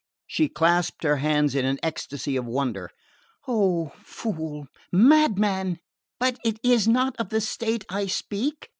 [0.25, 2.89] She clasped her hands in an ecstasy of wonder.
[3.47, 5.77] "Oh, fool, madman
[6.19, 8.67] but it is not of the state I speak!